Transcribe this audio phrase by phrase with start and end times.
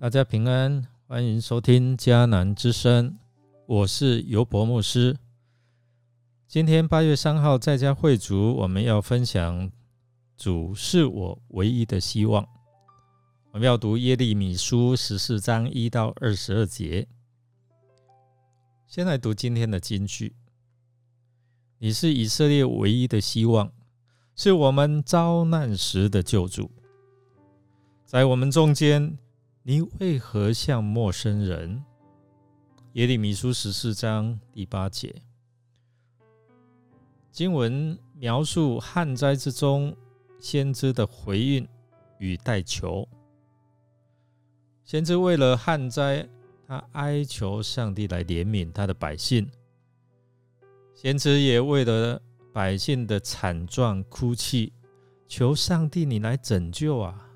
[0.00, 3.18] 大家平安，欢迎收听迦南之声，
[3.66, 5.14] 我是尤伯牧师。
[6.48, 9.70] 今天八月三号在家会主，我们要分享
[10.38, 12.48] 主是我唯一的希望。
[13.50, 17.06] 我们要读耶利米书十四章一到二十二节。
[18.86, 20.34] 先来读今天的金句：
[21.76, 23.70] 你是以色列唯一的希望，
[24.34, 26.70] 是我们遭难时的救主。
[28.06, 29.18] 在我们中间，
[29.70, 31.80] 你为何像陌生人？
[32.94, 35.14] 耶利米书十四章第八节，
[37.30, 39.96] 经文描述旱灾之中
[40.40, 41.68] 先知的回应
[42.18, 43.08] 与代求。
[44.84, 46.28] 先知为了旱灾，
[46.66, 49.46] 他哀求上帝来怜悯他的百姓；
[50.96, 52.20] 先知也为了
[52.52, 54.72] 百姓的惨状哭泣，
[55.28, 57.29] 求上帝你来拯救啊！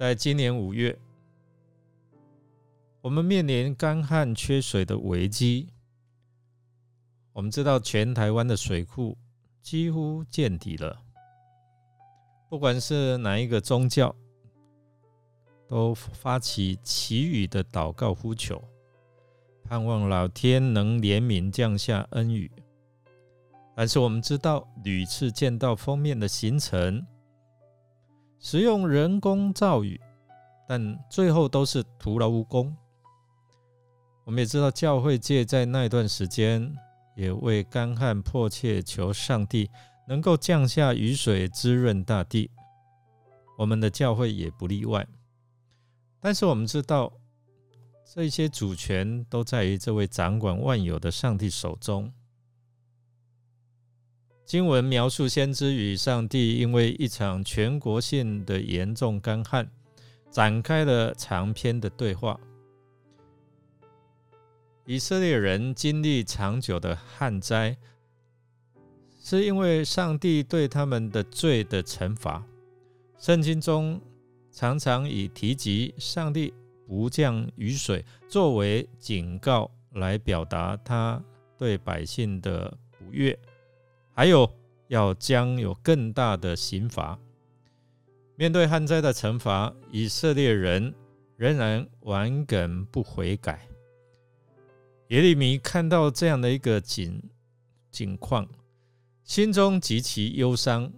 [0.00, 0.98] 在今年五月，
[3.02, 5.68] 我们面临干旱缺水的危机。
[7.34, 9.14] 我们知道，全台湾的水库
[9.60, 10.98] 几乎见底了。
[12.48, 14.16] 不管是哪一个宗教，
[15.68, 18.64] 都发起祈雨的祷告呼求，
[19.64, 22.50] 盼望老天能怜悯降下恩雨。
[23.76, 27.06] 但是我们知道，屡次见到封面的形成。
[28.42, 30.00] 使用人工造雨，
[30.66, 32.74] 但最后都是徒劳无功。
[34.24, 36.74] 我们也知道，教会界在那段时间
[37.14, 39.70] 也为干旱迫切求上帝
[40.08, 42.50] 能够降下雨水滋润大地，
[43.58, 45.06] 我们的教会也不例外。
[46.18, 47.12] 但是我们知道，
[48.14, 52.10] 这些主权都在于这位掌管万有的上帝手中。
[54.50, 59.70] 经文描述先知与上帝因为一场全国性的严重干旱，
[60.28, 62.36] 展开了长篇的对话。
[64.86, 67.76] 以色列人经历长久的旱灾，
[69.22, 72.44] 是因为上帝对他们的罪的惩罚。
[73.18, 74.00] 圣经中
[74.50, 76.52] 常常以提及上帝
[76.88, 81.22] 不降雨水作为警告，来表达他
[81.56, 83.38] 对百姓的不悦。
[84.12, 84.50] 还有
[84.88, 87.18] 要将有更大的刑罚。
[88.36, 90.94] 面对旱灾的惩罚，以色列人
[91.36, 93.66] 仍然顽梗不悔改。
[95.08, 97.22] 耶利米看到这样的一个景
[97.90, 98.48] 景况，
[99.24, 100.90] 心中极其忧伤。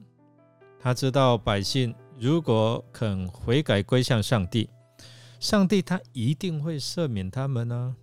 [0.78, 4.68] 他知道百姓如果肯悔改归向上帝，
[5.40, 7.96] 上帝他一定会赦免他们呢，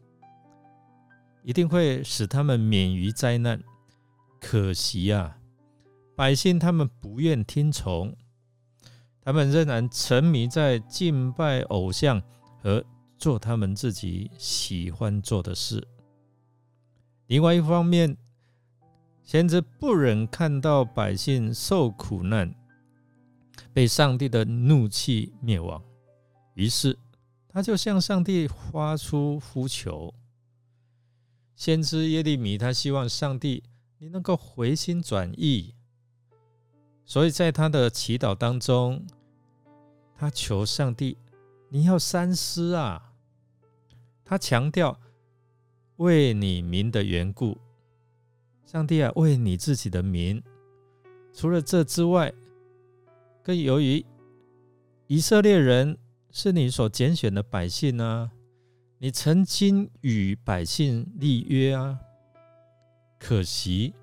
[1.44, 3.62] 一定会使他们免于灾难。
[4.40, 5.38] 可惜啊，
[6.16, 8.16] 百姓他们不愿听从，
[9.22, 12.22] 他们仍然沉迷在敬拜偶像
[12.62, 12.84] 和
[13.18, 15.86] 做他们自己喜欢做的事。
[17.28, 18.18] 另外一方面，
[19.24, 22.56] 先知不忍看到百姓受苦难，
[23.74, 25.84] 被上帝的怒气灭亡，
[26.54, 26.98] 于是
[27.48, 30.14] 他就向上帝发出呼求。
[31.56, 33.64] 先知耶利米他希望上帝。
[34.02, 35.76] 你能够回心转意，
[37.04, 39.06] 所以在他的祈祷当中，
[40.16, 41.18] 他求上帝，
[41.68, 43.12] 你要三思啊！
[44.24, 44.98] 他强调
[45.98, 47.58] 为你民的缘故，
[48.66, 50.42] 上帝啊，为你自己的民。
[51.34, 52.34] 除了这之外，
[53.44, 54.06] 更由于
[55.08, 55.98] 以色列人
[56.32, 58.32] 是你所拣选的百姓呢，
[58.98, 62.00] 你曾经与百姓立约啊。
[63.20, 63.94] 可惜，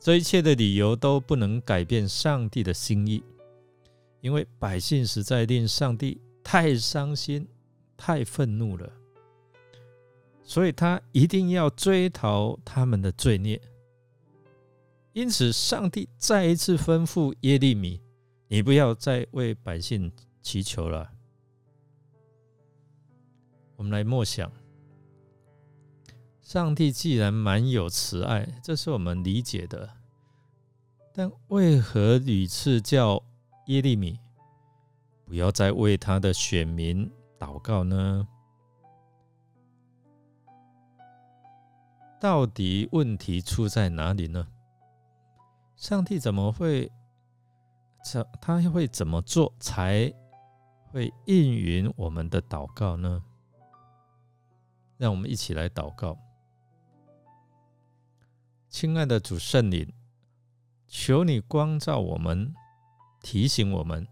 [0.00, 3.22] 这一切的理由都不能改变上帝的心意，
[4.20, 7.46] 因为百姓实在令上帝太伤心、
[7.96, 8.92] 太愤怒了，
[10.42, 13.60] 所以他一定要追讨他们的罪孽。
[15.12, 18.00] 因此，上帝再一次吩咐耶利米
[18.48, 20.10] ：“你不要再为百姓
[20.40, 21.12] 祈求了。”
[23.76, 24.50] 我们来默想。
[26.52, 29.88] 上帝既然满有慈爱，这是我们理解的，
[31.14, 33.22] 但为何屡次叫
[33.68, 34.20] 耶利米
[35.24, 38.28] 不要再为他的选民祷告呢？
[42.20, 44.46] 到底问题出在哪里呢？
[45.74, 46.92] 上帝怎么会
[48.04, 50.12] 怎他会怎么做才
[50.90, 53.24] 会应允我们的祷告呢？
[54.98, 56.14] 让我们一起来祷告。
[58.72, 59.92] 亲爱的主圣灵，
[60.88, 62.54] 求你光照我们，
[63.20, 64.08] 提醒我们，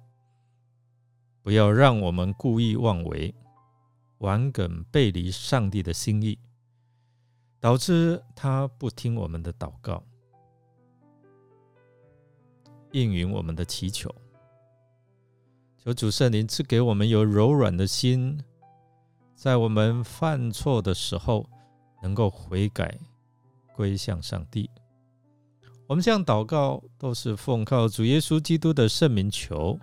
[1.40, 3.34] 不要让我们故意妄为，
[4.18, 6.38] 顽梗背离上帝的心意，
[7.58, 10.04] 导致他不听我们的祷告，
[12.92, 14.14] 应允我们的祈求。
[15.78, 18.38] 求主圣灵赐给我们有柔软的心，
[19.34, 21.48] 在我们犯错的时候，
[22.02, 23.00] 能够悔改，
[23.80, 24.68] 归向上帝。
[25.86, 29.78] 我们这样祷告，都是奉靠主耶稣基督的圣名求。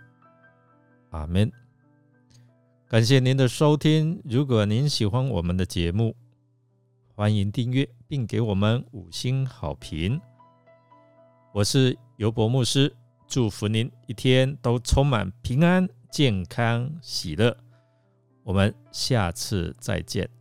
[1.10, 1.52] 阿门。
[2.88, 4.22] 感谢您的收听。
[4.24, 6.16] 如果您喜欢我们的节目，
[7.16, 10.22] 欢迎订阅并给我们五星好评。
[11.52, 12.96] 我是尤博牧师，
[13.28, 17.58] 祝福您一天都充满平安、健康、喜乐。
[18.44, 20.37] 我们下次再见。